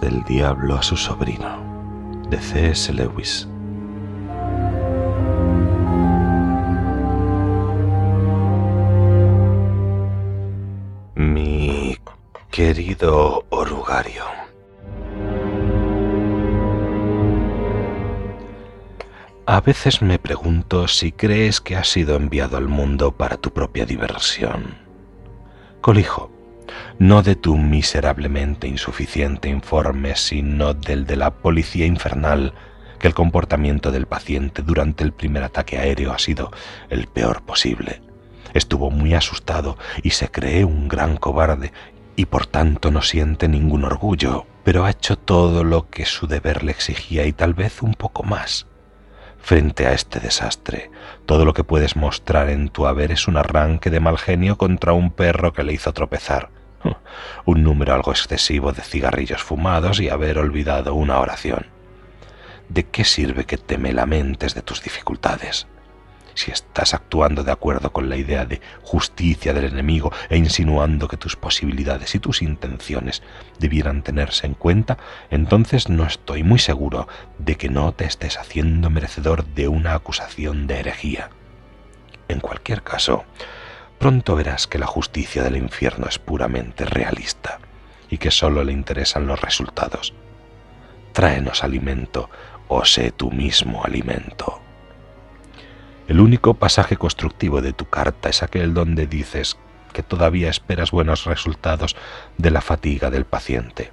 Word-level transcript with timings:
Del 0.00 0.24
Diablo 0.24 0.74
a 0.76 0.82
su 0.82 0.96
sobrino, 0.96 2.22
de 2.28 2.38
C.S. 2.38 2.92
Lewis. 2.92 3.46
Mi 11.14 11.96
querido 12.50 13.44
orugario. 13.50 14.24
A 19.46 19.60
veces 19.60 20.00
me 20.02 20.18
pregunto 20.18 20.88
si 20.88 21.12
crees 21.12 21.60
que 21.60 21.76
has 21.76 21.88
sido 21.88 22.16
enviado 22.16 22.56
al 22.56 22.68
mundo 22.68 23.12
para 23.12 23.36
tu 23.36 23.52
propia 23.52 23.84
diversión. 23.84 24.78
Colijo, 25.80 26.30
no 26.98 27.22
de 27.22 27.36
tu 27.36 27.56
miserablemente 27.56 28.68
insuficiente 28.68 29.48
informe, 29.48 30.16
sino 30.16 30.74
del 30.74 31.06
de 31.06 31.16
la 31.16 31.30
policía 31.30 31.86
infernal, 31.86 32.54
que 32.98 33.08
el 33.08 33.14
comportamiento 33.14 33.90
del 33.90 34.06
paciente 34.06 34.62
durante 34.62 35.02
el 35.02 35.12
primer 35.12 35.42
ataque 35.42 35.78
aéreo 35.78 36.12
ha 36.12 36.18
sido 36.18 36.52
el 36.88 37.08
peor 37.08 37.42
posible. 37.42 38.00
Estuvo 38.54 38.90
muy 38.90 39.14
asustado 39.14 39.76
y 40.02 40.10
se 40.10 40.30
cree 40.30 40.64
un 40.64 40.88
gran 40.88 41.16
cobarde 41.16 41.72
y 42.16 42.26
por 42.26 42.46
tanto 42.46 42.90
no 42.90 43.02
siente 43.02 43.48
ningún 43.48 43.84
orgullo, 43.84 44.46
pero 44.64 44.84
ha 44.84 44.90
hecho 44.90 45.16
todo 45.16 45.64
lo 45.64 45.88
que 45.88 46.04
su 46.04 46.26
deber 46.26 46.62
le 46.62 46.72
exigía 46.72 47.26
y 47.26 47.32
tal 47.32 47.54
vez 47.54 47.82
un 47.82 47.94
poco 47.94 48.22
más. 48.22 48.66
Frente 49.38 49.86
a 49.86 49.92
este 49.92 50.20
desastre, 50.20 50.90
todo 51.26 51.44
lo 51.44 51.52
que 51.52 51.64
puedes 51.64 51.96
mostrar 51.96 52.48
en 52.48 52.68
tu 52.68 52.86
haber 52.86 53.10
es 53.10 53.26
un 53.26 53.36
arranque 53.36 53.90
de 53.90 53.98
mal 53.98 54.16
genio 54.16 54.56
contra 54.56 54.92
un 54.92 55.10
perro 55.10 55.52
que 55.52 55.64
le 55.64 55.72
hizo 55.72 55.92
tropezar, 55.92 56.50
un 57.44 57.62
número 57.62 57.94
algo 57.94 58.12
excesivo 58.12 58.72
de 58.72 58.82
cigarrillos 58.82 59.42
fumados 59.42 60.00
y 60.00 60.08
haber 60.08 60.38
olvidado 60.38 60.94
una 60.94 61.18
oración. 61.18 61.66
¿De 62.68 62.84
qué 62.84 63.04
sirve 63.04 63.44
que 63.44 63.58
te 63.58 63.78
me 63.78 63.92
lamentes 63.92 64.54
de 64.54 64.62
tus 64.62 64.82
dificultades? 64.82 65.66
si 66.34 66.50
estás 66.50 66.94
actuando 66.94 67.44
de 67.44 67.52
acuerdo 67.52 67.92
con 67.92 68.08
la 68.08 68.16
idea 68.16 68.44
de 68.44 68.60
justicia 68.82 69.52
del 69.52 69.64
enemigo 69.64 70.12
e 70.28 70.36
insinuando 70.36 71.08
que 71.08 71.16
tus 71.16 71.36
posibilidades 71.36 72.14
y 72.14 72.18
tus 72.18 72.42
intenciones 72.42 73.22
debieran 73.58 74.02
tenerse 74.02 74.46
en 74.46 74.54
cuenta, 74.54 74.98
entonces 75.30 75.88
no 75.88 76.04
estoy 76.04 76.42
muy 76.42 76.58
seguro 76.58 77.08
de 77.38 77.56
que 77.56 77.68
no 77.68 77.92
te 77.92 78.04
estés 78.04 78.38
haciendo 78.38 78.90
merecedor 78.90 79.44
de 79.44 79.68
una 79.68 79.94
acusación 79.94 80.66
de 80.66 80.80
herejía. 80.80 81.30
En 82.28 82.40
cualquier 82.40 82.82
caso, 82.82 83.24
pronto 84.02 84.34
verás 84.34 84.66
que 84.66 84.80
la 84.80 84.88
justicia 84.88 85.44
del 85.44 85.56
infierno 85.56 86.08
es 86.08 86.18
puramente 86.18 86.84
realista 86.84 87.60
y 88.10 88.18
que 88.18 88.32
sólo 88.32 88.64
le 88.64 88.72
interesan 88.72 89.28
los 89.28 89.40
resultados. 89.40 90.12
Tráenos 91.12 91.62
alimento 91.62 92.28
o 92.66 92.84
sé 92.84 93.12
tú 93.12 93.30
mismo 93.30 93.84
alimento. 93.84 94.60
El 96.08 96.18
único 96.18 96.54
pasaje 96.54 96.96
constructivo 96.96 97.62
de 97.62 97.72
tu 97.72 97.88
carta 97.90 98.28
es 98.28 98.42
aquel 98.42 98.74
donde 98.74 99.06
dices 99.06 99.56
que 99.92 100.02
todavía 100.02 100.50
esperas 100.50 100.90
buenos 100.90 101.24
resultados 101.24 101.94
de 102.38 102.50
la 102.50 102.60
fatiga 102.60 103.08
del 103.08 103.24
paciente. 103.24 103.92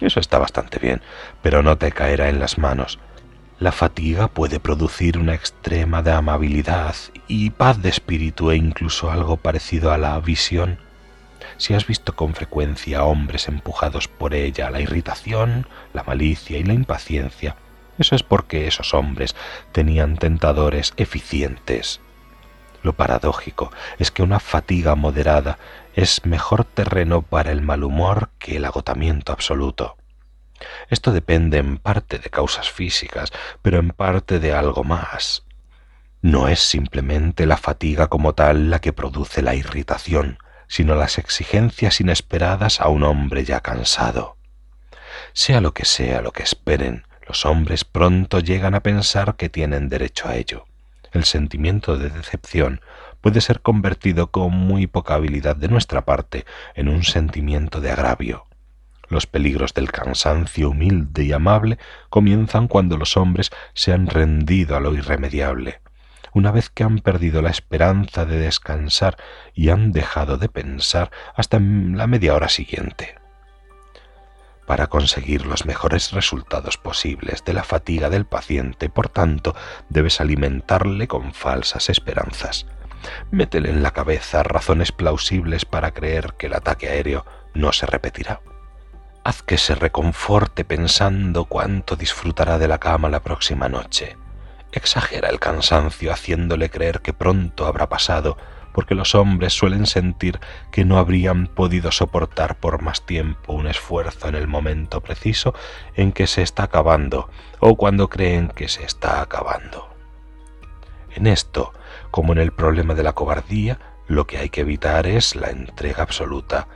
Eso 0.00 0.20
está 0.20 0.38
bastante 0.38 0.78
bien, 0.78 1.00
pero 1.40 1.62
no 1.62 1.78
te 1.78 1.92
caerá 1.92 2.28
en 2.28 2.40
las 2.40 2.58
manos. 2.58 2.98
La 3.58 3.72
fatiga 3.72 4.28
puede 4.28 4.60
producir 4.60 5.16
una 5.16 5.32
extrema 5.32 6.02
de 6.02 6.12
amabilidad 6.12 6.94
y 7.26 7.48
paz 7.48 7.80
de 7.80 7.88
espíritu 7.88 8.50
e 8.50 8.56
incluso 8.56 9.10
algo 9.10 9.38
parecido 9.38 9.92
a 9.92 9.96
la 9.96 10.20
visión. 10.20 10.78
Si 11.56 11.72
has 11.72 11.86
visto 11.86 12.14
con 12.14 12.34
frecuencia 12.34 13.04
hombres 13.04 13.48
empujados 13.48 14.08
por 14.08 14.34
ella 14.34 14.66
a 14.66 14.70
la 14.70 14.82
irritación, 14.82 15.66
la 15.94 16.02
malicia 16.02 16.58
y 16.58 16.64
la 16.64 16.74
impaciencia, 16.74 17.56
eso 17.98 18.14
es 18.14 18.22
porque 18.22 18.66
esos 18.66 18.92
hombres 18.92 19.34
tenían 19.72 20.18
tentadores 20.18 20.92
eficientes. 20.98 22.00
Lo 22.82 22.92
paradójico 22.92 23.72
es 23.98 24.10
que 24.10 24.22
una 24.22 24.38
fatiga 24.38 24.96
moderada 24.96 25.56
es 25.94 26.26
mejor 26.26 26.64
terreno 26.64 27.22
para 27.22 27.52
el 27.52 27.62
mal 27.62 27.84
humor 27.84 28.28
que 28.38 28.58
el 28.58 28.66
agotamiento 28.66 29.32
absoluto. 29.32 29.96
Esto 30.88 31.12
depende 31.12 31.58
en 31.58 31.78
parte 31.78 32.18
de 32.18 32.30
causas 32.30 32.70
físicas, 32.70 33.32
pero 33.62 33.78
en 33.78 33.90
parte 33.90 34.38
de 34.38 34.52
algo 34.52 34.84
más. 34.84 35.44
No 36.22 36.48
es 36.48 36.60
simplemente 36.60 37.46
la 37.46 37.56
fatiga 37.56 38.08
como 38.08 38.34
tal 38.34 38.70
la 38.70 38.80
que 38.80 38.92
produce 38.92 39.42
la 39.42 39.54
irritación, 39.54 40.38
sino 40.68 40.94
las 40.94 41.18
exigencias 41.18 42.00
inesperadas 42.00 42.80
a 42.80 42.88
un 42.88 43.04
hombre 43.04 43.44
ya 43.44 43.60
cansado. 43.60 44.36
Sea 45.32 45.60
lo 45.60 45.74
que 45.74 45.84
sea 45.84 46.22
lo 46.22 46.32
que 46.32 46.42
esperen, 46.42 47.06
los 47.26 47.44
hombres 47.44 47.84
pronto 47.84 48.40
llegan 48.40 48.74
a 48.74 48.82
pensar 48.82 49.36
que 49.36 49.48
tienen 49.48 49.88
derecho 49.88 50.28
a 50.28 50.36
ello. 50.36 50.66
El 51.12 51.24
sentimiento 51.24 51.96
de 51.96 52.10
decepción 52.10 52.80
puede 53.20 53.40
ser 53.40 53.60
convertido 53.60 54.30
con 54.30 54.52
muy 54.52 54.86
poca 54.86 55.14
habilidad 55.14 55.56
de 55.56 55.68
nuestra 55.68 56.04
parte 56.04 56.44
en 56.74 56.88
un 56.88 57.04
sentimiento 57.04 57.80
de 57.80 57.90
agravio. 57.90 58.46
Los 59.08 59.26
peligros 59.26 59.72
del 59.74 59.92
cansancio 59.92 60.70
humilde 60.70 61.24
y 61.24 61.32
amable 61.32 61.78
comienzan 62.10 62.68
cuando 62.68 62.96
los 62.96 63.16
hombres 63.16 63.50
se 63.74 63.92
han 63.92 64.08
rendido 64.08 64.76
a 64.76 64.80
lo 64.80 64.94
irremediable, 64.94 65.80
una 66.32 66.50
vez 66.50 66.70
que 66.70 66.82
han 66.82 66.98
perdido 66.98 67.40
la 67.40 67.50
esperanza 67.50 68.24
de 68.24 68.38
descansar 68.38 69.16
y 69.54 69.70
han 69.70 69.92
dejado 69.92 70.38
de 70.38 70.48
pensar 70.48 71.10
hasta 71.34 71.58
la 71.60 72.06
media 72.06 72.34
hora 72.34 72.48
siguiente. 72.48 73.14
Para 74.66 74.88
conseguir 74.88 75.46
los 75.46 75.64
mejores 75.64 76.10
resultados 76.10 76.76
posibles 76.76 77.44
de 77.44 77.52
la 77.52 77.62
fatiga 77.62 78.10
del 78.10 78.26
paciente, 78.26 78.88
por 78.88 79.08
tanto, 79.08 79.54
debes 79.88 80.20
alimentarle 80.20 81.06
con 81.06 81.32
falsas 81.32 81.88
esperanzas. 81.88 82.66
Métele 83.30 83.70
en 83.70 83.84
la 83.84 83.92
cabeza 83.92 84.42
razones 84.42 84.90
plausibles 84.90 85.64
para 85.64 85.92
creer 85.92 86.34
que 86.36 86.46
el 86.46 86.54
ataque 86.54 86.88
aéreo 86.88 87.24
no 87.54 87.72
se 87.72 87.86
repetirá. 87.86 88.40
Haz 89.26 89.42
que 89.42 89.58
se 89.58 89.74
reconforte 89.74 90.64
pensando 90.64 91.46
cuánto 91.46 91.96
disfrutará 91.96 92.58
de 92.58 92.68
la 92.68 92.78
cama 92.78 93.08
la 93.08 93.24
próxima 93.24 93.68
noche. 93.68 94.16
Exagera 94.70 95.30
el 95.30 95.40
cansancio 95.40 96.12
haciéndole 96.12 96.70
creer 96.70 97.00
que 97.00 97.12
pronto 97.12 97.66
habrá 97.66 97.88
pasado 97.88 98.36
porque 98.72 98.94
los 98.94 99.16
hombres 99.16 99.52
suelen 99.52 99.86
sentir 99.86 100.38
que 100.70 100.84
no 100.84 100.96
habrían 100.96 101.48
podido 101.48 101.90
soportar 101.90 102.60
por 102.60 102.82
más 102.82 103.04
tiempo 103.04 103.52
un 103.52 103.66
esfuerzo 103.66 104.28
en 104.28 104.36
el 104.36 104.46
momento 104.46 105.00
preciso 105.00 105.54
en 105.96 106.12
que 106.12 106.28
se 106.28 106.42
está 106.42 106.62
acabando 106.62 107.28
o 107.58 107.74
cuando 107.74 108.08
creen 108.08 108.46
que 108.46 108.68
se 108.68 108.84
está 108.84 109.20
acabando. 109.20 109.88
En 111.16 111.26
esto, 111.26 111.72
como 112.12 112.32
en 112.32 112.38
el 112.38 112.52
problema 112.52 112.94
de 112.94 113.02
la 113.02 113.14
cobardía, 113.14 113.80
lo 114.06 114.28
que 114.28 114.38
hay 114.38 114.50
que 114.50 114.60
evitar 114.60 115.08
es 115.08 115.34
la 115.34 115.48
entrega 115.48 116.04
absoluta. 116.04 116.68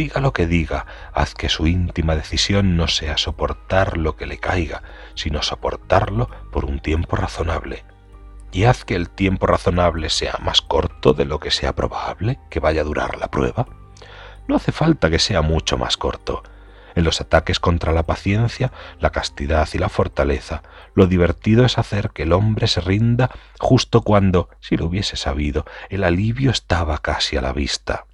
Diga 0.00 0.22
lo 0.22 0.32
que 0.32 0.46
diga, 0.46 0.86
haz 1.12 1.34
que 1.34 1.50
su 1.50 1.66
íntima 1.66 2.16
decisión 2.16 2.74
no 2.74 2.88
sea 2.88 3.18
soportar 3.18 3.98
lo 3.98 4.16
que 4.16 4.24
le 4.24 4.38
caiga, 4.38 4.82
sino 5.14 5.42
soportarlo 5.42 6.30
por 6.50 6.64
un 6.64 6.80
tiempo 6.80 7.16
razonable, 7.16 7.84
y 8.50 8.64
haz 8.64 8.86
que 8.86 8.94
el 8.94 9.10
tiempo 9.10 9.46
razonable 9.46 10.08
sea 10.08 10.38
más 10.40 10.62
corto 10.62 11.12
de 11.12 11.26
lo 11.26 11.38
que 11.38 11.50
sea 11.50 11.74
probable 11.74 12.38
que 12.48 12.60
vaya 12.60 12.80
a 12.80 12.84
durar 12.84 13.18
la 13.18 13.30
prueba. 13.30 13.66
No 14.48 14.56
hace 14.56 14.72
falta 14.72 15.10
que 15.10 15.18
sea 15.18 15.42
mucho 15.42 15.76
más 15.76 15.98
corto. 15.98 16.44
En 16.94 17.04
los 17.04 17.20
ataques 17.20 17.60
contra 17.60 17.92
la 17.92 18.04
paciencia, 18.04 18.72
la 19.00 19.10
castidad 19.10 19.68
y 19.74 19.76
la 19.76 19.90
fortaleza, 19.90 20.62
lo 20.94 21.08
divertido 21.08 21.66
es 21.66 21.76
hacer 21.76 22.08
que 22.14 22.22
el 22.22 22.32
hombre 22.32 22.68
se 22.68 22.80
rinda 22.80 23.28
justo 23.58 24.00
cuando, 24.00 24.48
si 24.60 24.78
lo 24.78 24.86
hubiese 24.86 25.18
sabido, 25.18 25.66
el 25.90 26.04
alivio 26.04 26.50
estaba 26.50 26.96
casi 26.96 27.36
a 27.36 27.42
la 27.42 27.52
vista. 27.52 28.06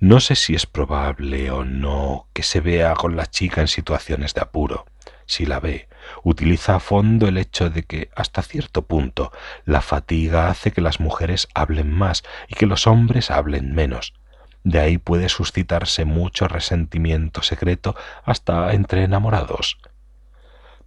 No 0.00 0.20
sé 0.20 0.34
si 0.34 0.54
es 0.54 0.66
probable 0.66 1.50
o 1.50 1.64
no 1.64 2.28
que 2.32 2.42
se 2.42 2.60
vea 2.60 2.94
con 2.94 3.16
la 3.16 3.26
chica 3.26 3.60
en 3.60 3.68
situaciones 3.68 4.34
de 4.34 4.42
apuro. 4.42 4.86
Si 5.26 5.44
la 5.44 5.58
ve, 5.58 5.88
utiliza 6.22 6.76
a 6.76 6.80
fondo 6.80 7.26
el 7.26 7.36
hecho 7.38 7.68
de 7.68 7.82
que, 7.82 8.10
hasta 8.14 8.42
cierto 8.42 8.82
punto, 8.82 9.32
la 9.64 9.80
fatiga 9.80 10.48
hace 10.48 10.70
que 10.70 10.80
las 10.80 11.00
mujeres 11.00 11.48
hablen 11.54 11.90
más 11.90 12.22
y 12.48 12.54
que 12.54 12.66
los 12.66 12.86
hombres 12.86 13.30
hablen 13.30 13.74
menos. 13.74 14.14
De 14.62 14.80
ahí 14.80 14.98
puede 14.98 15.28
suscitarse 15.28 16.04
mucho 16.04 16.48
resentimiento 16.48 17.42
secreto 17.42 17.96
hasta 18.24 18.72
entre 18.72 19.04
enamorados. 19.04 19.78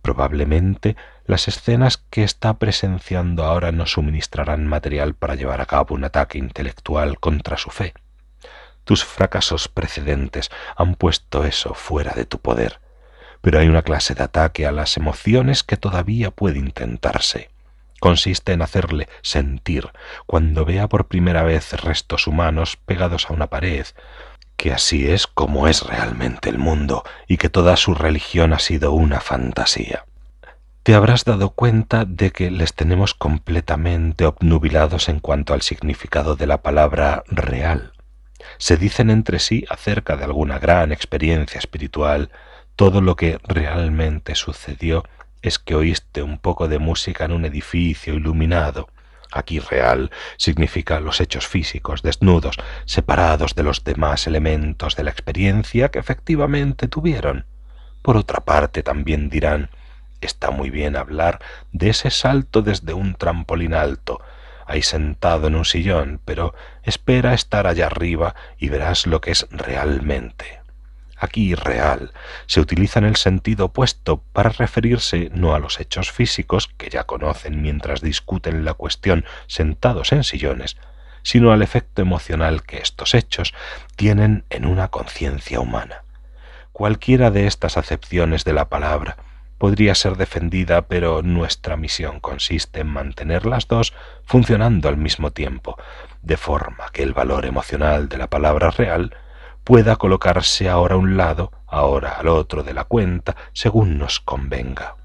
Probablemente 0.01 0.95
las 1.25 1.47
escenas 1.47 1.97
que 1.97 2.23
está 2.23 2.57
presenciando 2.57 3.43
ahora 3.43 3.71
no 3.71 3.85
suministrarán 3.85 4.65
material 4.67 5.15
para 5.15 5.35
llevar 5.35 5.61
a 5.61 5.65
cabo 5.65 5.95
un 5.95 6.03
ataque 6.03 6.37
intelectual 6.37 7.19
contra 7.19 7.57
su 7.57 7.69
fe. 7.69 7.93
Tus 8.89 9.05
fracasos 9.05 9.67
precedentes 9.67 10.49
han 10.75 10.95
puesto 10.95 11.43
eso 11.43 11.75
fuera 11.75 12.13
de 12.13 12.25
tu 12.25 12.39
poder 12.39 12.79
pero 13.41 13.59
hay 13.59 13.67
una 13.67 13.83
clase 13.83 14.15
de 14.15 14.23
ataque 14.23 14.65
a 14.65 14.71
las 14.71 14.97
emociones 14.97 15.63
que 15.63 15.77
todavía 15.77 16.31
puede 16.31 16.57
intentarse. 16.57 17.51
Consiste 17.99 18.53
en 18.53 18.61
hacerle 18.61 19.07
sentir 19.21 19.91
cuando 20.25 20.65
vea 20.65 20.89
por 20.89 21.07
primera 21.07 21.43
vez 21.43 21.71
restos 21.83 22.27
humanos 22.27 22.77
pegados 22.85 23.29
a 23.29 23.33
una 23.33 23.47
pared, 23.47 23.85
que 24.57 24.73
así 24.73 25.07
es 25.07 25.27
como 25.27 25.67
es 25.67 25.83
realmente 25.83 26.49
el 26.49 26.57
mundo 26.57 27.03
y 27.27 27.37
que 27.37 27.49
toda 27.49 27.77
su 27.77 27.93
religión 27.93 28.53
ha 28.53 28.59
sido 28.59 28.91
una 28.91 29.21
fantasía. 29.21 30.03
Te 30.83 30.95
habrás 30.95 31.23
dado 31.23 31.51
cuenta 31.51 32.05
de 32.05 32.31
que 32.31 32.51
les 32.51 32.73
tenemos 32.73 33.13
completamente 33.13 34.25
obnubilados 34.25 35.07
en 35.07 35.19
cuanto 35.19 35.53
al 35.53 35.61
significado 35.61 36.35
de 36.35 36.47
la 36.47 36.61
palabra 36.61 37.23
real. 37.27 37.93
Se 38.57 38.77
dicen 38.77 39.09
entre 39.09 39.39
sí 39.39 39.65
acerca 39.69 40.15
de 40.17 40.23
alguna 40.23 40.59
gran 40.59 40.91
experiencia 40.91 41.59
espiritual, 41.59 42.29
todo 42.75 43.01
lo 43.01 43.15
que 43.15 43.39
realmente 43.43 44.35
sucedió 44.35 45.03
es 45.41 45.59
que 45.59 45.75
oíste 45.75 46.23
un 46.23 46.37
poco 46.37 46.67
de 46.67 46.79
música 46.79 47.25
en 47.25 47.31
un 47.31 47.45
edificio 47.45 48.13
iluminado, 48.13 48.89
Aquí 49.31 49.59
real 49.59 50.09
significa 50.37 50.99
los 50.99 51.21
hechos 51.21 51.47
físicos 51.47 52.01
desnudos, 52.01 52.57
separados 52.85 53.53
de 53.53 53.63
los 53.63 53.83
demás 53.83 54.25
elementos 54.25 54.95
de 54.95 55.03
la 55.03 55.11
experiencia 55.11 55.89
que 55.89 55.99
efectivamente 55.99 56.87
tuvieron. 56.87 57.45
Por 58.01 58.17
otra 58.17 58.43
parte, 58.43 58.81
también 58.81 59.29
dirán, 59.29 59.69
está 60.19 60.49
muy 60.49 60.71
bien 60.71 60.95
hablar 60.95 61.39
de 61.71 61.89
ese 61.89 62.09
salto 62.09 62.63
desde 62.63 62.93
un 62.93 63.13
trampolín 63.13 63.75
alto, 63.75 64.19
ahí 64.69 64.81
sentado 64.81 65.47
en 65.47 65.55
un 65.55 65.65
sillón, 65.65 66.21
pero 66.23 66.53
espera 66.83 67.33
estar 67.33 67.67
allá 67.67 67.87
arriba 67.87 68.35
y 68.57 68.69
verás 68.69 69.07
lo 69.07 69.19
que 69.19 69.31
es 69.31 69.47
realmente 69.51 70.59
aquí 71.19 71.53
real, 71.53 72.13
se 72.47 72.61
utiliza 72.61 72.99
en 72.99 73.05
el 73.05 73.17
sentido 73.17 73.65
opuesto 73.65 74.23
para 74.33 74.49
referirse 74.49 75.29
no 75.33 75.53
a 75.53 75.59
los 75.59 75.79
hechos 75.79 76.11
físicos 76.11 76.67
que 76.77 76.89
ya 76.89 77.03
conocen 77.03 77.61
mientras 77.61 78.01
discuten 78.01 78.65
la 78.65 78.73
cuestión 78.73 79.25
sentados 79.47 80.11
en 80.13 80.23
sillones, 80.23 80.77
sino 81.21 81.51
al 81.51 81.61
efecto 81.61 82.01
emocional 82.01 82.63
que 82.63 82.77
estos 82.77 83.13
hechos 83.13 83.53
tienen 83.97 84.45
en 84.49 84.65
una 84.65 84.87
conciencia 84.87 85.59
humana. 85.59 86.03
Cualquiera 86.71 87.29
de 87.29 87.47
estas 87.47 87.77
acepciones 87.77 88.45
de 88.45 88.53
la 88.53 88.69
palabra 88.69 89.17
podría 89.59 89.93
ser 89.93 90.17
defendida, 90.17 90.87
pero 90.87 91.21
nuestra 91.21 91.77
misión 91.77 92.19
consiste 92.19 92.79
en 92.79 92.87
mantener 92.87 93.45
las 93.45 93.67
dos 93.67 93.93
funcionando 94.23 94.89
al 94.89 94.97
mismo 94.97 95.31
tiempo, 95.31 95.77
de 96.23 96.37
forma 96.37 96.85
que 96.91 97.03
el 97.03 97.13
valor 97.13 97.45
emocional 97.45 98.09
de 98.09 98.17
la 98.17 98.29
palabra 98.29 98.71
real 98.71 99.15
pueda 99.63 99.97
colocarse 99.97 100.69
ahora 100.69 100.95
a 100.95 100.97
un 100.97 101.17
lado, 101.17 101.51
ahora 101.67 102.13
al 102.17 102.29
otro 102.29 102.63
de 102.63 102.73
la 102.73 102.85
cuenta, 102.85 103.35
según 103.53 103.99
nos 103.99 104.19
convenga. 104.19 104.95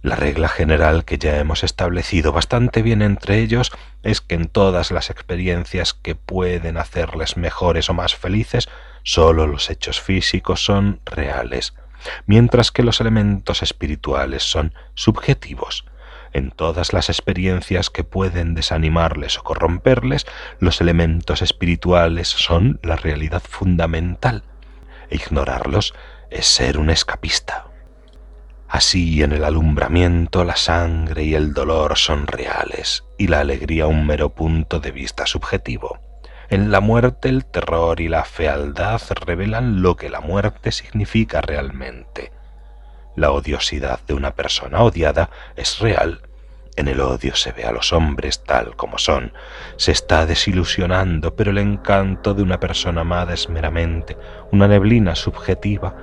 La 0.00 0.14
regla 0.14 0.48
general 0.48 1.04
que 1.04 1.18
ya 1.18 1.36
hemos 1.38 1.64
establecido 1.64 2.30
bastante 2.30 2.80
bien 2.80 3.02
entre 3.02 3.40
ellos 3.40 3.72
es 4.04 4.20
que 4.20 4.36
en 4.36 4.46
todas 4.46 4.92
las 4.92 5.10
experiencias 5.10 5.94
que 5.94 6.14
pueden 6.14 6.76
hacerles 6.76 7.36
mejores 7.36 7.90
o 7.90 7.94
más 7.94 8.14
felices, 8.14 8.68
sólo 9.02 9.48
los 9.48 9.68
hechos 9.68 10.00
físicos 10.00 10.64
son 10.64 11.00
reales, 11.04 11.74
mientras 12.26 12.70
que 12.70 12.82
los 12.82 13.00
elementos 13.00 13.62
espirituales 13.62 14.42
son 14.42 14.72
subjetivos, 14.94 15.84
en 16.32 16.50
todas 16.50 16.92
las 16.92 17.08
experiencias 17.08 17.88
que 17.88 18.04
pueden 18.04 18.54
desanimarles 18.54 19.38
o 19.38 19.42
corromperles, 19.42 20.26
los 20.60 20.80
elementos 20.82 21.40
espirituales 21.40 22.28
son 22.28 22.78
la 22.82 22.96
realidad 22.96 23.42
fundamental. 23.42 24.42
E 25.08 25.16
ignorarlos 25.16 25.94
es 26.30 26.46
ser 26.46 26.78
un 26.78 26.90
escapista. 26.90 27.68
Así 28.68 29.22
en 29.22 29.32
el 29.32 29.44
alumbramiento 29.44 30.44
la 30.44 30.56
sangre 30.56 31.24
y 31.24 31.34
el 31.34 31.54
dolor 31.54 31.96
son 31.96 32.26
reales 32.26 33.04
y 33.16 33.28
la 33.28 33.40
alegría 33.40 33.86
un 33.86 34.06
mero 34.06 34.34
punto 34.34 34.80
de 34.80 34.90
vista 34.90 35.24
subjetivo. 35.24 36.05
En 36.48 36.70
la 36.70 36.80
muerte 36.80 37.28
el 37.28 37.44
terror 37.44 38.00
y 38.00 38.08
la 38.08 38.24
fealdad 38.24 39.00
revelan 39.24 39.82
lo 39.82 39.96
que 39.96 40.10
la 40.10 40.20
muerte 40.20 40.72
significa 40.72 41.40
realmente. 41.40 42.32
La 43.14 43.32
odiosidad 43.32 44.00
de 44.06 44.14
una 44.14 44.34
persona 44.34 44.82
odiada 44.82 45.30
es 45.56 45.78
real 45.78 46.20
en 46.76 46.88
el 46.88 47.00
odio 47.00 47.34
se 47.34 47.52
ve 47.52 47.64
a 47.64 47.72
los 47.72 47.94
hombres 47.94 48.44
tal 48.44 48.76
como 48.76 48.98
son. 48.98 49.32
Se 49.76 49.92
está 49.92 50.26
desilusionando, 50.26 51.34
pero 51.34 51.50
el 51.50 51.58
encanto 51.58 52.34
de 52.34 52.42
una 52.42 52.60
persona 52.60 53.00
amada 53.00 53.32
es 53.32 53.48
meramente 53.48 54.16
una 54.52 54.68
neblina 54.68 55.14
subjetiva 55.14 55.96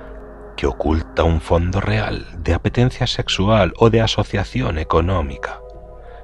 que 0.56 0.66
oculta 0.66 1.22
un 1.22 1.40
fondo 1.40 1.80
real 1.80 2.26
de 2.38 2.54
apetencia 2.54 3.06
sexual 3.06 3.72
o 3.76 3.88
de 3.88 4.00
asociación 4.00 4.78
económica. 4.78 5.60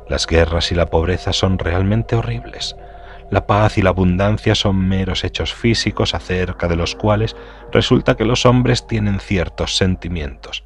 Las 0.08 0.26
guerras 0.26 0.72
y 0.72 0.74
la 0.74 0.86
pobreza 0.86 1.32
son 1.32 1.58
realmente 1.58 2.16
horribles. 2.16 2.74
La 3.30 3.46
paz 3.46 3.78
y 3.78 3.82
la 3.82 3.90
abundancia 3.90 4.54
son 4.54 4.76
meros 4.88 5.24
hechos 5.24 5.54
físicos 5.54 6.14
acerca 6.14 6.68
de 6.68 6.76
los 6.76 6.94
cuales 6.96 7.36
resulta 7.72 8.16
que 8.16 8.24
los 8.24 8.44
hombres 8.44 8.86
tienen 8.86 9.20
ciertos 9.20 9.76
sentimientos 9.76 10.64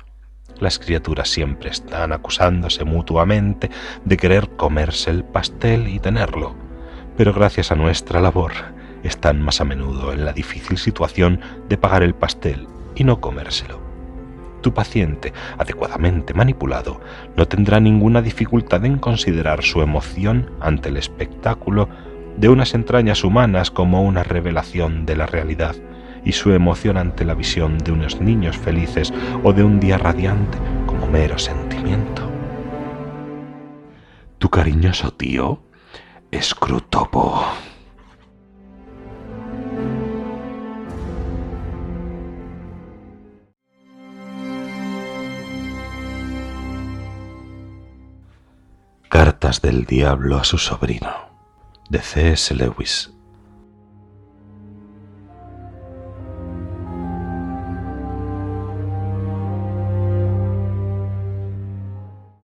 las 0.60 0.78
criaturas 0.78 1.28
siempre 1.28 1.70
están 1.70 2.12
acusándose 2.12 2.84
mutuamente 2.84 3.70
de 4.04 4.16
querer 4.16 4.50
comerse 4.56 5.10
el 5.10 5.24
pastel 5.24 5.88
y 5.88 5.98
tenerlo, 5.98 6.54
pero 7.16 7.32
gracias 7.32 7.72
a 7.72 7.74
nuestra 7.74 8.20
labor 8.20 8.52
están 9.02 9.42
más 9.42 9.60
a 9.60 9.64
menudo 9.64 10.12
en 10.12 10.24
la 10.24 10.32
difícil 10.32 10.78
situación 10.78 11.40
de 11.68 11.76
pagar 11.76 12.02
el 12.02 12.14
pastel 12.14 12.68
y 12.94 13.04
no 13.04 13.20
comérselo. 13.20 13.82
Tu 14.62 14.72
paciente, 14.72 15.34
adecuadamente 15.58 16.32
manipulado, 16.32 17.00
no 17.36 17.46
tendrá 17.46 17.80
ninguna 17.80 18.22
dificultad 18.22 18.84
en 18.86 18.98
considerar 18.98 19.62
su 19.62 19.82
emoción 19.82 20.50
ante 20.60 20.88
el 20.88 20.96
espectáculo 20.96 21.88
de 22.36 22.48
unas 22.48 22.74
entrañas 22.74 23.24
humanas 23.24 23.70
como 23.70 24.02
una 24.02 24.22
revelación 24.22 25.06
de 25.06 25.16
la 25.16 25.26
realidad 25.26 25.76
y 26.24 26.32
su 26.32 26.52
emoción 26.52 26.96
ante 26.96 27.24
la 27.24 27.34
visión 27.34 27.78
de 27.78 27.92
unos 27.92 28.20
niños 28.20 28.56
felices 28.56 29.12
o 29.42 29.52
de 29.52 29.62
un 29.62 29.80
día 29.80 29.98
radiante 29.98 30.58
como 30.86 31.06
mero 31.06 31.38
sentimiento. 31.38 32.30
Tu 34.38 34.48
cariñoso 34.48 35.10
tío, 35.12 35.60
Scrutopo. 36.40 37.44
Cartas 49.08 49.62
del 49.62 49.84
Diablo 49.84 50.38
a 50.38 50.44
su 50.44 50.58
sobrino, 50.58 51.08
de 51.94 52.00
C.S. 52.02 52.52
Lewis 52.54 53.13